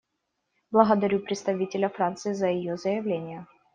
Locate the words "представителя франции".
1.19-2.33